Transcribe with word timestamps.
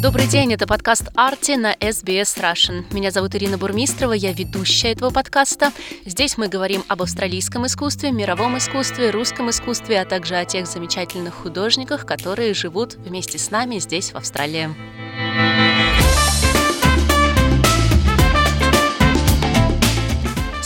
Добрый 0.00 0.26
день, 0.26 0.54
это 0.54 0.66
подкаст 0.66 1.10
«Арти» 1.14 1.56
на 1.56 1.74
SBS 1.74 2.40
Russian. 2.40 2.86
Меня 2.90 3.10
зовут 3.10 3.34
Ирина 3.34 3.58
Бурмистрова, 3.58 4.14
я 4.14 4.32
ведущая 4.32 4.92
этого 4.92 5.10
подкаста. 5.10 5.72
Здесь 6.06 6.38
мы 6.38 6.48
говорим 6.48 6.82
об 6.88 7.02
австралийском 7.02 7.66
искусстве, 7.66 8.10
мировом 8.10 8.56
искусстве, 8.56 9.10
русском 9.10 9.50
искусстве, 9.50 10.00
а 10.00 10.06
также 10.06 10.36
о 10.36 10.46
тех 10.46 10.66
замечательных 10.66 11.34
художниках, 11.34 12.06
которые 12.06 12.54
живут 12.54 12.94
вместе 12.94 13.36
с 13.36 13.50
нами 13.50 13.78
здесь, 13.78 14.12
в 14.12 14.16
Австралии. 14.16 14.70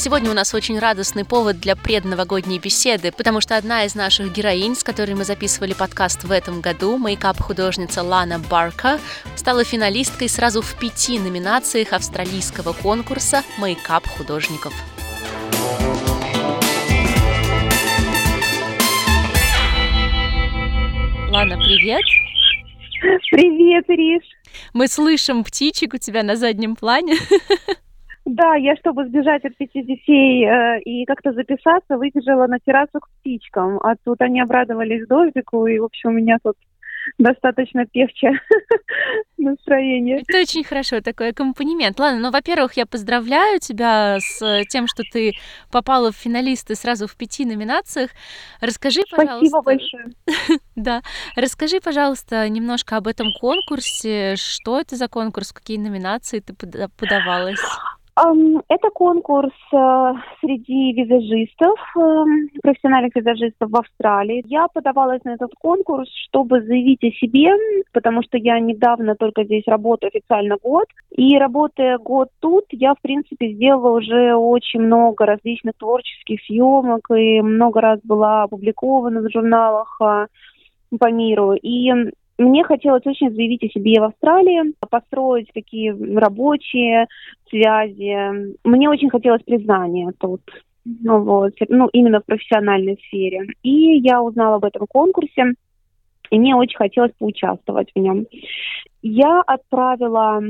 Сегодня 0.05 0.31
у 0.31 0.35
нас 0.35 0.53
очень 0.53 0.79
радостный 0.79 1.25
повод 1.25 1.61
для 1.61 1.77
предновогодней 1.77 2.59
беседы, 2.59 3.11
потому 3.11 3.41
что 3.41 3.57
одна 3.57 3.87
из 3.87 3.95
наших 3.95 4.35
героинь, 4.35 4.77
с 4.77 4.85
которой 4.85 5.15
мы 5.15 5.25
записывали 5.25 5.73
подкаст 5.73 6.25
в 6.25 6.31
этом 6.31 6.61
году, 6.61 6.99
мейкап-художница 6.99 8.03
Лана 8.03 8.39
Барка, 8.39 9.01
стала 9.35 9.65
финалисткой 9.65 10.29
сразу 10.29 10.61
в 10.61 10.79
пяти 10.79 11.19
номинациях 11.19 11.95
австралийского 11.95 12.75
конкурса 12.75 13.45
мейкап-художников. 13.57 14.75
Лана, 21.31 21.57
привет! 21.57 22.03
Привет, 23.31 23.85
Риш! 23.89 24.23
Мы 24.75 24.87
слышим 24.87 25.45
птичек 25.45 25.95
у 25.95 25.97
тебя 25.97 26.23
на 26.23 26.37
заднем 26.37 26.77
плане. 26.77 27.17
Да, 28.25 28.55
я, 28.55 28.75
чтобы 28.77 29.07
сбежать 29.07 29.45
от 29.45 29.57
пяти 29.57 29.83
детей 29.83 30.47
э, 30.47 30.81
и 30.81 31.05
как-то 31.05 31.33
записаться, 31.33 31.99
выбежала 31.99 32.47
на 32.47 32.59
террасу 32.59 33.01
к 33.01 33.09
птичкам. 33.21 33.79
А 33.83 33.97
тут 34.03 34.21
они 34.23 34.41
обрадовались 34.41 35.07
дождику, 35.07 35.67
и, 35.67 35.79
в 35.79 35.85
общем, 35.85 36.11
у 36.11 36.13
меня 36.13 36.39
тут 36.43 36.57
достаточно 37.19 37.85
певчее 37.87 38.41
настроение. 39.37 40.23
Это 40.27 40.41
очень 40.41 40.65
хорошо, 40.65 41.01
такой 41.01 41.31
аккомпанемент. 41.31 41.99
Ладно, 42.01 42.21
ну, 42.21 42.31
во-первых, 42.31 42.75
я 42.75 42.87
поздравляю 42.87 43.61
тебя 43.61 44.19
с 44.21 44.65
тем, 44.71 44.87
что 44.87 45.03
ты 45.13 45.33
попала 45.71 46.11
в 46.11 46.17
финалисты 46.17 46.75
сразу 46.75 47.07
в 47.07 47.17
пяти 47.17 47.45
номинациях. 47.45 48.11
Расскажи, 48.63 49.03
пожалуйста... 49.11 49.47
Спасибо 49.47 49.63
большое. 49.63 50.05
Да. 50.77 51.03
Расскажи, 51.37 51.81
пожалуйста, 51.81 52.49
немножко 52.49 52.97
об 52.97 53.07
этом 53.07 53.29
конкурсе. 53.41 54.35
Что 54.37 54.81
это 54.81 54.97
за 54.97 55.09
конкурс, 55.09 55.53
какие 55.53 55.79
номинации 55.79 56.41
ты 56.41 56.55
подавалась? 56.97 57.61
Это 58.17 58.91
конкурс 58.95 59.53
э, 59.73 60.13
среди 60.41 60.93
визажистов, 60.93 61.79
эм, 61.97 62.49
профессиональных 62.63 63.17
визажистов 63.17 63.71
в 63.71 63.77
Австралии. 63.77 64.45
Я 64.47 64.69
подавалась 64.73 65.25
на 65.25 65.31
этот 65.31 65.51
конкурс, 65.59 66.09
чтобы 66.29 66.63
заявить 66.63 67.03
о 67.03 67.11
себе, 67.11 67.51
потому 67.93 68.23
что 68.23 68.39
я 68.39 68.61
недавно 68.61 69.17
только 69.17 69.43
здесь 69.43 69.65
работаю 69.67 70.13
официально 70.15 70.57
год. 70.63 70.87
И 71.11 71.37
работая 71.37 71.99
год 71.99 72.29
тут, 72.39 72.67
я, 72.71 72.95
в 72.95 73.01
принципе, 73.01 73.53
сделала 73.53 73.99
уже 73.99 74.37
очень 74.37 74.83
много 74.83 75.27
различных 75.27 75.75
творческих 75.77 76.41
съемок 76.45 77.11
и 77.11 77.41
много 77.41 77.81
раз 77.81 77.99
была 78.05 78.45
опубликована 78.45 79.23
в 79.23 79.33
журналах 79.33 79.99
э, 80.01 80.27
по 81.01 81.11
миру. 81.11 81.55
И 81.55 81.91
мне 82.39 82.65
хотелось 82.65 83.07
очень 83.07 83.31
заявить 83.33 83.63
о 83.63 83.69
себе 83.69 84.01
в 84.01 84.05
Австралии, 84.05 84.75
построить 84.91 85.51
такие 85.55 85.93
рабочие 86.17 87.07
связи. 87.49 88.55
Мне 88.65 88.91
очень 88.91 89.11
хотелось 89.11 89.43
признания 89.43 90.13
тут. 90.19 90.41
Ну, 90.85 91.23
вот, 91.23 91.55
ну, 91.69 91.89
именно 91.93 92.21
в 92.21 92.27
профессиональной 92.27 92.99
сфере. 93.07 93.47
И 93.63 93.99
я 93.99 94.23
узнала 94.23 94.57
об 94.57 94.65
этом 94.65 94.87
конкурсе, 94.87 95.55
и 96.31 96.39
мне 96.39 96.55
очень 96.55 96.77
хотелось 96.77 97.13
поучаствовать 97.19 97.91
в 97.95 97.99
нем. 97.99 98.27
Я 99.01 99.41
отправила 99.41 100.43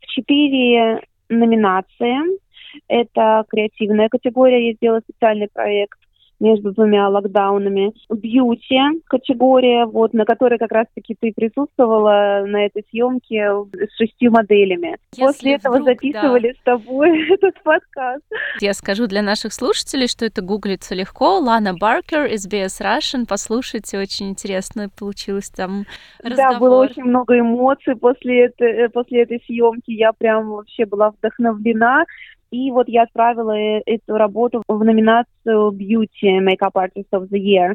в 0.00 0.06
четыре 0.06 1.02
номинации. 1.28 2.38
Это 2.86 3.44
креативная 3.48 4.08
категория, 4.08 4.68
я 4.68 4.74
сделала 4.74 5.00
специальный 5.00 5.48
проект 5.52 5.99
между 6.40 6.72
двумя 6.72 7.08
локдаунами. 7.08 7.92
Бьюти 8.10 8.78
категория, 9.06 9.86
вот, 9.86 10.12
на 10.14 10.24
которой 10.24 10.58
как 10.58 10.72
раз-таки 10.72 11.16
ты 11.20 11.32
присутствовала 11.34 12.44
на 12.46 12.66
этой 12.66 12.84
съемке 12.90 13.50
с 13.72 13.96
шестью 13.96 14.32
моделями. 14.32 14.96
Если 15.12 15.24
После 15.24 15.54
этого 15.54 15.74
вдруг, 15.74 15.88
записывали 15.88 16.48
да. 16.48 16.54
с 16.54 16.62
тобой 16.64 17.28
этот 17.34 17.62
подкаст. 17.62 18.24
Я 18.60 18.72
скажу 18.74 19.06
для 19.06 19.22
наших 19.22 19.52
слушателей, 19.52 20.08
что 20.08 20.24
это 20.24 20.42
гуглится 20.42 20.94
легко. 20.94 21.38
Лана 21.38 21.74
Баркер, 21.74 22.26
SBS 22.26 22.80
Russian. 22.80 23.26
Послушайте, 23.28 23.98
очень 23.98 24.30
интересно 24.30 24.88
получилось 24.88 25.50
там 25.50 25.84
разговор. 26.22 26.52
Да, 26.52 26.58
было 26.58 26.82
очень 26.82 27.04
много 27.04 27.38
эмоций 27.38 27.96
после 27.96 28.46
этой, 28.46 28.88
после 28.88 29.22
этой 29.22 29.42
съемки. 29.46 29.90
Я 29.90 30.12
прям 30.12 30.50
вообще 30.50 30.86
была 30.86 31.10
вдохновлена. 31.10 32.04
И 32.50 32.70
вот 32.70 32.88
я 32.88 33.02
отправила 33.02 33.56
э, 33.56 33.82
эту 33.86 34.16
работу 34.16 34.62
в 34.66 34.84
номинацию 34.84 35.70
Beauty 35.70 36.40
Makeup 36.40 36.72
Artist 36.74 37.08
of 37.12 37.28
the 37.30 37.38
Year. 37.38 37.74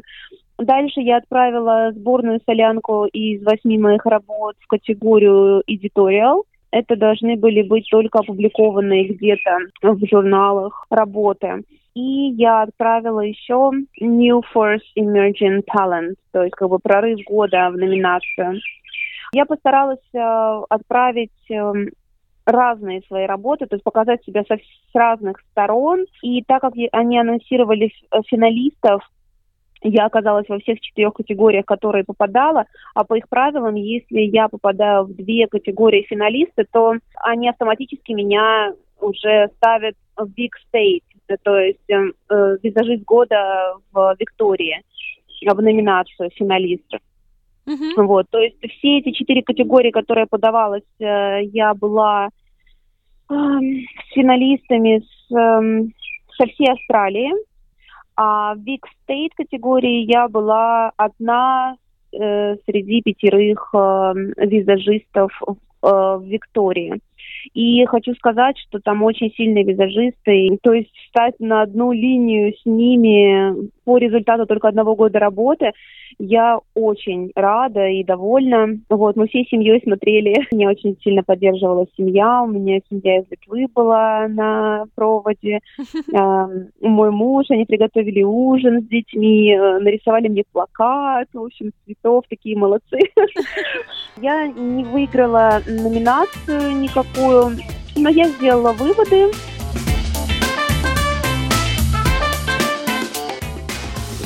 Дальше 0.58 1.00
я 1.00 1.18
отправила 1.18 1.92
сборную 1.92 2.40
солянку 2.46 3.06
из 3.06 3.42
восьми 3.44 3.78
моих 3.78 4.04
работ 4.06 4.56
в 4.60 4.66
категорию 4.66 5.62
Editorial. 5.68 6.42
Это 6.70 6.96
должны 6.96 7.36
были 7.36 7.62
быть 7.62 7.88
только 7.90 8.18
опубликованные 8.18 9.08
где-то 9.08 9.58
в 9.82 10.06
журналах 10.06 10.86
работы. 10.90 11.62
И 11.94 12.34
я 12.36 12.62
отправила 12.62 13.20
еще 13.20 13.70
New 14.00 14.42
Force 14.54 14.82
Emerging 14.98 15.62
Talent, 15.64 16.16
то 16.32 16.42
есть 16.42 16.54
как 16.54 16.68
бы 16.68 16.78
прорыв 16.78 17.20
года 17.26 17.70
в 17.70 17.78
номинацию. 17.78 18.60
Я 19.32 19.46
постаралась 19.46 19.98
э, 20.14 20.60
отправить 20.68 21.32
э, 21.50 21.72
разные 22.46 23.02
свои 23.02 23.26
работы, 23.26 23.66
то 23.66 23.74
есть 23.74 23.84
показать 23.84 24.24
себя 24.24 24.44
со, 24.48 24.56
с 24.56 24.94
разных 24.94 25.40
сторон. 25.50 26.06
И 26.22 26.42
так 26.44 26.62
как 26.62 26.74
они 26.92 27.18
анонсировали 27.18 27.90
э, 28.10 28.20
финалистов, 28.26 29.02
я 29.82 30.06
оказалась 30.06 30.48
во 30.48 30.58
всех 30.58 30.80
четырех 30.80 31.12
категориях, 31.12 31.66
которые 31.66 32.04
попадала, 32.04 32.64
а 32.94 33.04
по 33.04 33.14
их 33.14 33.28
правилам, 33.28 33.74
если 33.74 34.20
я 34.20 34.48
попадаю 34.48 35.04
в 35.04 35.14
две 35.14 35.46
категории 35.48 36.06
финалисты, 36.08 36.66
то 36.72 36.94
они 37.16 37.48
автоматически 37.48 38.12
меня 38.12 38.72
уже 39.00 39.50
ставят 39.56 39.94
в 40.16 40.24
Big 40.24 40.50
State, 40.72 41.02
то 41.42 41.58
есть 41.58 41.90
э, 41.90 42.12
э 42.30 42.56
визажист 42.62 43.04
года 43.04 43.74
в 43.92 44.14
Виктории, 44.18 44.82
в 45.42 45.60
номинацию 45.60 46.30
финалистов. 46.30 47.00
Мгм. 47.66 48.06
Вот, 48.06 48.26
то 48.30 48.38
есть 48.38 48.58
все 48.60 48.98
эти 48.98 49.10
четыре 49.10 49.42
категории, 49.42 49.90
которые 49.90 50.26
подавалась, 50.26 50.84
э, 51.00 51.42
я 51.52 51.74
была 51.74 52.28
эм, 53.28 53.86
с 54.08 54.14
финалистами 54.14 55.00
с, 55.00 55.34
эм, 55.34 55.92
со 56.36 56.46
всей 56.46 56.70
Австралии. 56.70 57.32
А 58.16 58.54
в 58.54 58.58
Big 58.58 58.80
State 59.08 59.30
категории 59.36 60.10
я 60.10 60.28
была 60.28 60.92
одна 60.96 61.76
э, 62.12 62.56
среди 62.64 63.02
пятерых 63.02 63.70
э, 63.74 64.12
визажистов 64.38 65.32
в, 65.40 65.56
э, 65.86 66.16
в 66.18 66.24
Виктории. 66.24 66.94
И 67.54 67.84
хочу 67.86 68.14
сказать, 68.14 68.56
что 68.58 68.80
там 68.80 69.02
очень 69.02 69.32
сильные 69.32 69.64
визажисты. 69.64 70.58
То 70.62 70.72
есть 70.72 70.90
встать 71.06 71.34
на 71.38 71.62
одну 71.62 71.92
линию 71.92 72.54
с 72.54 72.60
ними 72.64 73.70
по 73.84 73.98
результату 73.98 74.46
только 74.46 74.68
одного 74.68 74.96
года 74.96 75.18
работы, 75.18 75.72
я 76.18 76.58
очень 76.74 77.30
рада 77.34 77.86
и 77.88 78.02
довольна. 78.02 78.78
Вот, 78.88 79.16
мы 79.16 79.28
всей 79.28 79.46
семьей 79.48 79.80
смотрели. 79.82 80.34
Меня 80.52 80.70
очень 80.70 80.96
сильно 81.02 81.22
поддерживала 81.22 81.86
семья. 81.96 82.42
У 82.42 82.46
меня 82.46 82.80
семья 82.88 83.20
из 83.20 83.30
Литвы 83.30 83.66
была 83.74 84.26
на 84.28 84.84
проводе. 84.94 85.60
Мой 86.80 87.10
муж, 87.10 87.46
они 87.50 87.64
приготовили 87.64 88.22
ужин 88.22 88.82
с 88.82 88.84
детьми, 88.86 89.52
э, 89.52 89.78
нарисовали 89.78 90.28
мне 90.28 90.44
плакат, 90.50 91.28
в 91.32 91.42
общем, 91.44 91.72
цветов, 91.84 92.24
такие 92.28 92.56
молодцы. 92.56 92.98
Я 94.20 94.46
не 94.46 94.84
выиграла 94.84 95.60
номинацию 95.66 96.76
никакую, 96.76 97.05
но 97.14 98.08
я 98.08 98.28
сделала 98.28 98.72
выводы. 98.72 99.30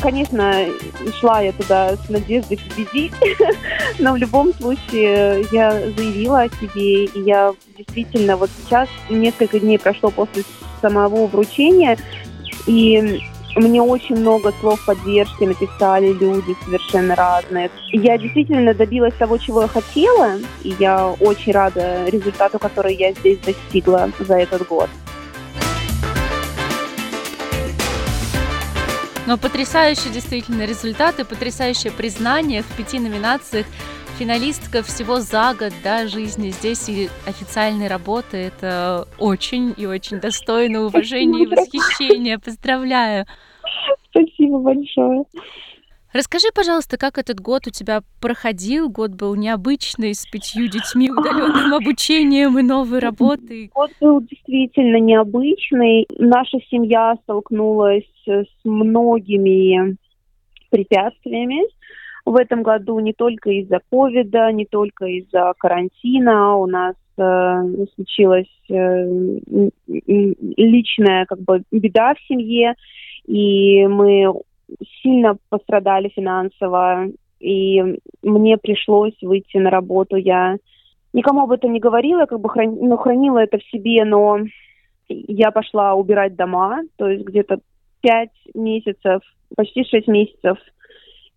Конечно, 0.02 0.64
шла 1.20 1.42
я 1.42 1.52
туда 1.52 1.94
с 1.96 2.08
надеждой 2.08 2.58
победить, 2.58 3.12
но 3.98 4.14
в 4.14 4.16
любом 4.16 4.54
случае 4.54 5.44
я 5.52 5.72
заявила 5.72 6.42
о 6.42 6.48
себе, 6.48 7.04
и 7.04 7.20
я 7.20 7.52
действительно 7.76 8.36
вот 8.38 8.48
сейчас 8.64 8.88
несколько 9.10 9.60
дней 9.60 9.78
прошло 9.78 10.10
после 10.10 10.44
самого 10.80 11.26
вручения, 11.26 11.98
и 12.66 13.22
Мне 13.56 13.82
очень 13.82 14.16
много 14.16 14.52
слов 14.60 14.84
поддержки 14.86 15.44
написали 15.44 16.12
люди 16.12 16.56
совершенно 16.64 17.16
разные. 17.16 17.70
Я 17.92 18.16
действительно 18.16 18.74
добилась 18.74 19.14
того, 19.14 19.38
чего 19.38 19.62
я 19.62 19.68
хотела, 19.68 20.38
и 20.62 20.74
я 20.78 21.08
очень 21.08 21.52
рада 21.52 22.06
результату, 22.06 22.58
который 22.58 22.94
я 22.94 23.12
здесь 23.12 23.38
достигла 23.38 24.10
за 24.20 24.38
этот 24.38 24.66
год. 24.68 24.88
Но 29.26 29.36
потрясающие 29.36 30.12
действительно 30.12 30.64
результаты, 30.64 31.24
потрясающее 31.24 31.92
признание 31.92 32.62
в 32.62 32.76
пяти 32.76 32.98
номинациях 32.98 33.66
финалистка 34.20 34.82
всего 34.82 35.20
за 35.20 35.54
год 35.58 35.72
да, 35.82 36.06
жизни 36.06 36.50
здесь 36.50 36.90
и 36.90 37.08
официальной 37.26 37.88
работы. 37.88 38.36
Это 38.36 39.08
очень 39.18 39.72
и 39.78 39.86
очень 39.86 40.20
достойно 40.20 40.84
уважения 40.84 41.44
и 41.44 41.46
восхищения. 41.46 42.38
Поздравляю. 42.38 43.24
Спасибо 44.10 44.58
большое. 44.58 45.24
Расскажи, 46.12 46.48
пожалуйста, 46.54 46.98
как 46.98 47.16
этот 47.16 47.40
год 47.40 47.66
у 47.66 47.70
тебя 47.70 48.02
проходил? 48.20 48.90
Год 48.90 49.12
был 49.12 49.36
необычный, 49.36 50.12
с 50.12 50.26
пятью 50.26 50.66
детьми, 50.68 51.10
удаленным 51.10 51.72
обучением 51.72 52.58
и 52.58 52.62
новой 52.62 52.98
работой. 52.98 53.70
Год 53.74 53.90
был 54.02 54.20
действительно 54.20 55.00
необычный. 55.00 56.06
Наша 56.18 56.58
семья 56.70 57.14
столкнулась 57.22 58.04
с 58.26 58.46
многими 58.64 59.96
препятствиями 60.68 61.64
в 62.30 62.36
этом 62.36 62.62
году 62.62 62.98
не 63.00 63.12
только 63.12 63.50
из-за 63.50 63.80
ковида, 63.90 64.52
не 64.52 64.64
только 64.64 65.06
из-за 65.06 65.52
карантина. 65.58 66.56
У 66.56 66.66
нас 66.66 66.94
э, 67.18 67.86
случилась 67.94 68.50
э, 68.68 69.40
личная 69.88 71.26
как 71.26 71.40
бы 71.40 71.62
беда 71.72 72.14
в 72.14 72.20
семье, 72.28 72.74
и 73.26 73.86
мы 73.86 74.32
сильно 75.02 75.36
пострадали 75.48 76.08
финансово, 76.08 77.08
и 77.40 77.98
мне 78.22 78.56
пришлось 78.58 79.16
выйти 79.22 79.56
на 79.56 79.70
работу. 79.70 80.16
Я 80.16 80.56
никому 81.12 81.42
об 81.42 81.50
этом 81.50 81.72
не 81.72 81.80
говорила, 81.80 82.26
как 82.26 82.40
бы 82.40 82.48
храни, 82.48 82.78
ну, 82.80 82.96
хранила 82.96 83.38
это 83.38 83.58
в 83.58 83.64
себе, 83.64 84.04
но 84.04 84.38
я 85.08 85.50
пошла 85.50 85.94
убирать 85.94 86.36
дома, 86.36 86.82
то 86.96 87.08
есть 87.08 87.24
где-то 87.24 87.58
пять 88.00 88.30
месяцев, 88.54 89.20
почти 89.56 89.84
шесть 89.84 90.06
месяцев– 90.06 90.58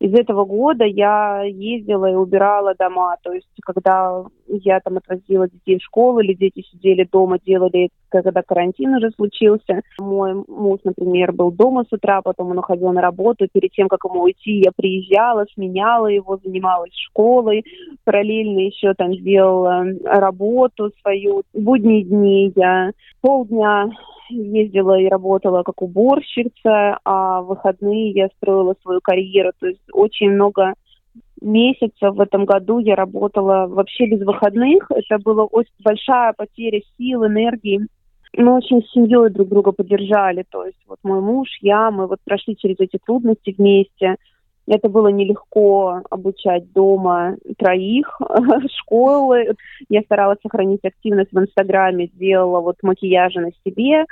из 0.03 0.13
этого 0.13 0.43
года 0.43 0.83
я 0.83 1.43
ездила 1.43 2.11
и 2.11 2.15
убирала 2.15 2.75
дома. 2.77 3.15
То 3.23 3.31
есть, 3.31 3.47
когда 3.61 4.25
я 4.49 4.81
там 4.81 4.97
отвозила 4.97 5.47
детей 5.47 5.79
в 5.79 5.81
школу, 5.81 6.19
или 6.19 6.33
дети 6.33 6.61
сидели 6.69 7.07
дома, 7.09 7.39
делали 7.39 7.89
когда 8.09 8.43
карантин 8.43 8.95
уже 8.95 9.11
случился. 9.11 9.81
Мой 9.99 10.43
муж, 10.47 10.79
например, 10.83 11.31
был 11.31 11.51
дома 11.51 11.85
с 11.89 11.93
утра, 11.93 12.21
потом 12.21 12.51
он 12.51 12.59
уходил 12.59 12.91
на 12.91 13.01
работу. 13.01 13.47
Перед 13.51 13.71
тем, 13.71 13.87
как 13.87 14.01
ему 14.03 14.23
уйти, 14.23 14.61
я 14.63 14.71
приезжала, 14.75 15.45
сменяла 15.53 16.07
его, 16.07 16.37
занималась 16.43 16.93
школой. 16.93 17.63
Параллельно 18.03 18.59
еще 18.59 18.93
там 18.95 19.13
делала 19.13 19.85
работу 20.03 20.91
свою. 21.01 21.43
В 21.53 21.59
будние 21.59 22.03
дни 22.03 22.51
я 22.55 22.91
полдня 23.21 23.89
ездила 24.29 24.99
и 24.99 25.07
работала 25.07 25.63
как 25.63 25.81
уборщица, 25.81 26.99
а 27.03 27.41
в 27.41 27.47
выходные 27.47 28.11
я 28.11 28.29
строила 28.37 28.75
свою 28.81 28.99
карьеру. 29.01 29.51
То 29.59 29.67
есть 29.67 29.81
очень 29.91 30.31
много 30.31 30.73
месяцев 31.41 32.15
в 32.15 32.21
этом 32.21 32.45
году 32.45 32.79
я 32.79 32.95
работала 32.95 33.67
вообще 33.67 34.07
без 34.07 34.25
выходных. 34.25 34.89
Это 34.89 35.21
была 35.23 35.43
очень 35.43 35.73
большая 35.83 36.33
потеря 36.33 36.81
сил, 36.97 37.25
энергии. 37.25 37.81
Мы 38.35 38.55
очень 38.55 38.81
с 38.81 38.91
семьей 38.91 39.29
друг 39.29 39.49
друга 39.49 39.71
поддержали. 39.71 40.43
То 40.49 40.65
есть 40.65 40.79
вот 40.87 40.97
мой 41.03 41.21
муж, 41.21 41.47
я, 41.61 41.91
мы 41.91 42.07
вот 42.07 42.19
прошли 42.23 42.55
через 42.57 42.79
эти 42.79 42.97
трудности 43.05 43.53
вместе. 43.55 44.15
Это 44.65 44.87
было 44.87 45.09
нелегко 45.09 46.01
обучать 46.09 46.71
дома 46.71 47.35
троих 47.57 48.19
школы. 48.79 49.55
Я 49.89 50.01
старалась 50.01 50.39
сохранить 50.41 50.83
активность 50.83 51.31
в 51.31 51.39
Инстаграме, 51.39 52.07
делала 52.07 52.61
вот 52.61 52.77
макияжи 52.81 53.39
на 53.39 53.51
себе, 53.65 54.05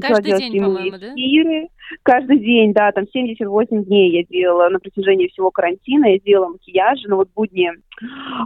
Каждый 0.00 0.38
день, 0.38 0.62
по-моему, 0.62 0.98
да? 0.98 1.68
Каждый 2.04 2.38
день, 2.38 2.72
да, 2.72 2.92
там 2.92 3.06
78 3.12 3.84
дней 3.84 4.18
я 4.18 4.22
делала 4.22 4.68
на 4.68 4.78
протяжении 4.78 5.26
всего 5.28 5.50
карантина, 5.50 6.06
я 6.06 6.18
делала 6.20 6.50
макияж, 6.50 7.00
но 7.08 7.16
вот 7.16 7.28
будни 7.34 7.72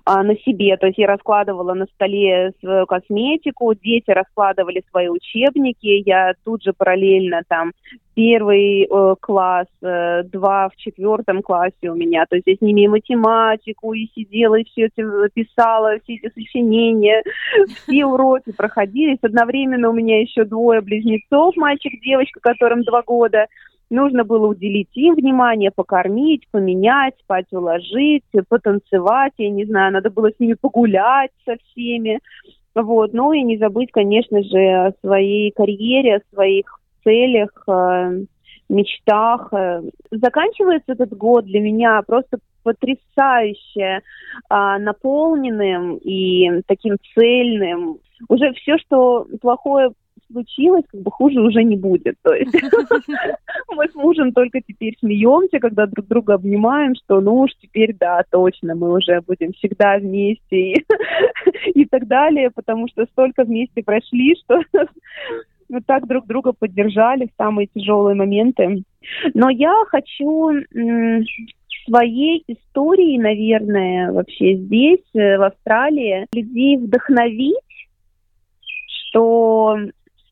а, 0.05 0.23
на 0.23 0.37
себе, 0.37 0.77
то 0.77 0.87
есть 0.87 0.99
я 0.99 1.07
раскладывала 1.07 1.75
на 1.75 1.87
столе 1.87 2.53
свою 2.61 2.87
косметику, 2.87 3.75
дети 3.75 4.11
раскладывали 4.11 4.83
свои 4.91 5.09
учебники, 5.09 6.03
я 6.07 6.35
тут 6.45 6.63
же 6.63 6.73
параллельно 6.73 7.43
там 7.49 7.73
первый 8.15 8.85
э, 8.85 9.15
класс, 9.21 9.67
э, 9.83 10.23
два 10.25 10.69
в 10.69 10.77
четвертом 10.77 11.43
классе 11.43 11.91
у 11.91 11.95
меня, 11.95 12.27
то 12.29 12.37
есть 12.37 12.47
я 12.47 12.55
с 12.57 12.61
ними 12.61 12.83
и 12.83 12.89
математику, 12.89 13.93
и 13.93 14.09
сидела, 14.15 14.57
и 14.57 14.65
все 14.65 14.87
это 14.87 15.29
писала, 15.33 15.99
все 16.03 16.15
эти 16.15 16.33
сочинения, 16.33 17.23
все 17.67 18.07
уроки 18.07 18.53
проходились, 18.53 19.19
одновременно 19.23 19.91
у 19.91 19.93
меня 19.93 20.21
еще 20.21 20.45
двое 20.45 20.81
близнецов, 20.81 21.57
мальчик, 21.57 21.93
девочка, 22.03 22.41
которым 22.41 22.83
два 22.83 23.03
года, 23.03 23.47
нужно 23.91 24.25
было 24.25 24.47
уделить 24.49 24.91
им 24.95 25.15
внимание, 25.15 25.71
покормить, 25.71 26.49
поменять, 26.51 27.15
спать 27.21 27.47
уложить, 27.53 28.25
потанцевать, 28.49 29.33
я 29.39 29.51
не 29.51 29.65
знаю, 29.65 29.93
надо 29.93 30.11
было 30.11 30.31
с 30.31 30.39
ними 30.39 30.55
погулять 30.55 31.31
со 31.45 31.57
всеми. 31.57 32.21
Вот. 32.75 33.13
Ну 33.13 33.33
и 33.33 33.43
не 33.43 33.57
забыть, 33.59 33.91
конечно 33.93 34.43
же, 34.43 34.59
о 34.59 34.93
своей 35.01 35.53
карьере, 35.53 36.17
о 36.17 36.35
своих 36.35 36.67
целях, 37.05 37.51
мечтах. 38.69 39.53
Заканчивается 40.11 40.93
этот 40.93 41.17
год 41.17 41.45
для 41.45 41.61
меня 41.61 42.03
просто 42.03 42.39
потрясающе 42.65 44.01
а, 44.49 44.79
наполненным 44.79 45.99
и 45.99 46.63
таким 46.67 46.97
цельным. 47.15 47.99
Уже 48.29 48.53
все, 48.55 48.79
что 48.79 49.27
плохое 49.41 49.93
случилось, 50.35 50.85
как 50.89 51.01
бы 51.01 51.11
хуже 51.11 51.41
уже 51.41 51.63
не 51.63 51.77
будет. 51.77 52.17
То 52.23 52.35
есть 52.35 52.53
мы 53.75 53.89
с 53.89 53.95
мужем 53.95 54.33
только 54.33 54.61
теперь 54.61 54.97
смеемся, 54.99 55.61
когда 55.61 55.87
друг 55.87 56.07
друга 56.07 56.35
обнимаем, 56.35 56.95
что 56.97 57.21
ну 57.21 57.41
уж 57.41 57.51
теперь 57.61 57.95
да, 57.95 58.23
точно, 58.31 58.75
мы 58.75 58.93
уже 58.93 59.21
будем 59.21 59.53
всегда 59.53 59.99
вместе 59.99 60.57
и, 60.57 60.85
и 61.75 61.85
так 61.87 62.07
далее, 62.07 62.51
потому 62.51 62.89
что 62.89 63.07
столько 63.07 63.45
вместе 63.45 63.83
прошли, 63.83 64.35
что 64.45 64.61
мы 65.69 65.81
так 65.81 66.07
друг 66.07 66.27
друга 66.27 66.53
поддержали 66.53 67.27
в 67.27 67.37
самые 67.43 67.69
тяжелые 67.75 68.17
моменты. 68.17 68.83
Но 69.35 69.51
я 69.51 69.75
хочу 69.89 70.53
своей 71.87 72.43
истории, 72.49 73.19
наверное, 73.19 74.13
вообще 74.13 74.57
здесь, 74.57 75.05
э, 75.15 75.37
в 75.37 75.43
Австралии, 75.43 76.27
людей 76.33 76.79
вдохновить, 76.79 77.57
что 79.15 79.77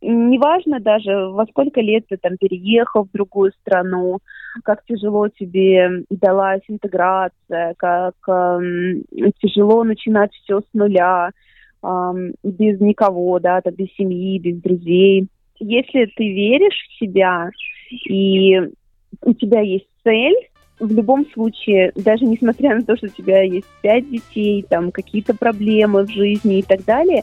неважно 0.02 0.80
даже, 0.80 1.28
во 1.28 1.47
сколько 1.47 1.80
лет 1.80 2.04
ты 2.09 2.16
там 2.16 2.37
переехал 2.37 3.04
в 3.04 3.12
другую 3.12 3.52
страну, 3.61 4.18
как 4.64 4.85
тяжело 4.85 5.28
тебе 5.28 6.04
далась 6.11 6.62
интеграция, 6.68 7.75
как 7.76 8.14
эм, 8.28 9.04
тяжело 9.40 9.85
начинать 9.85 10.32
все 10.32 10.61
с 10.61 10.64
нуля, 10.75 11.30
эм, 11.82 12.35
без 12.42 12.80
никого, 12.80 13.38
да, 13.38 13.61
там, 13.61 13.75
без 13.75 13.88
семьи, 13.94 14.38
без 14.38 14.61
друзей. 14.61 15.28
Если 15.59 16.06
ты 16.16 16.28
веришь 16.28 16.87
в 16.88 16.99
себя 16.99 17.50
и 18.09 18.59
у 19.23 19.35
тебя 19.35 19.61
есть 19.61 19.87
цель, 20.02 20.37
в 20.80 20.90
любом 20.92 21.26
случае, 21.32 21.92
даже 21.94 22.25
несмотря 22.25 22.75
на 22.75 22.82
то, 22.82 22.97
что 22.97 23.06
у 23.06 23.11
тебя 23.11 23.42
есть 23.42 23.66
пять 23.82 24.11
детей, 24.11 24.64
там 24.68 24.90
какие-то 24.90 25.35
проблемы 25.35 26.04
в 26.04 26.11
жизни 26.11 26.59
и 26.59 26.62
так 26.62 26.85
далее, 26.85 27.23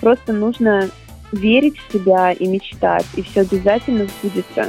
просто 0.00 0.32
нужно 0.32 0.88
верить 1.32 1.78
в 1.78 1.92
себя 1.92 2.32
и 2.32 2.46
мечтать, 2.46 3.06
и 3.16 3.22
все 3.22 3.40
обязательно 3.40 4.06
сбудется. 4.06 4.68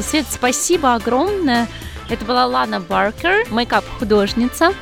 Свет, 0.00 0.26
спасибо 0.30 0.94
огромное. 0.94 1.66
Это 2.08 2.24
была 2.24 2.46
Лана 2.46 2.80
Баркер, 2.80 3.50
мейкап-художница. 3.50 4.72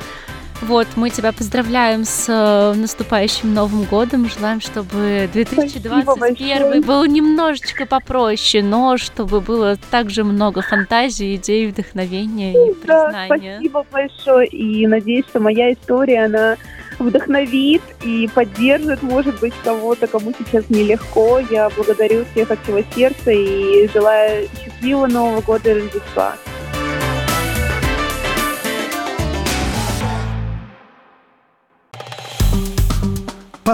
Вот, 0.61 0.87
мы 0.95 1.09
тебя 1.09 1.31
поздравляем 1.31 2.05
с 2.05 2.25
э, 2.27 2.77
наступающим 2.77 3.53
Новым 3.53 3.83
годом. 3.83 4.27
Желаем, 4.29 4.61
чтобы 4.61 5.29
2021 5.31 6.81
был 6.81 7.05
немножечко 7.05 7.85
попроще, 7.85 8.63
но 8.63 8.97
чтобы 8.97 9.41
было 9.41 9.77
также 9.91 10.23
много 10.23 10.61
фантазии, 10.61 11.35
идей, 11.35 11.67
вдохновения 11.67 12.51
и 12.51 12.73
признания. 12.73 13.27
Да, 13.29 13.57
спасибо 13.57 13.85
большое. 13.91 14.47
И 14.47 14.87
надеюсь, 14.87 15.25
что 15.27 15.39
моя 15.39 15.73
история, 15.73 16.25
она 16.25 16.57
вдохновит 16.99 17.81
и 18.03 18.29
поддержит, 18.33 19.03
может 19.03 19.39
быть, 19.39 19.53
кого-то, 19.63 20.07
кому 20.07 20.33
сейчас 20.37 20.69
нелегко. 20.69 21.39
Я 21.51 21.69
благодарю 21.69 22.25
всех 22.31 22.51
от 22.51 22.63
всего 22.63 22.81
сердца 22.95 23.31
и 23.31 23.87
желаю 23.93 24.47
счастливого 24.63 25.07
Нового 25.07 25.41
года 25.41 25.71
и 25.71 25.73
Рождества. 25.81 26.35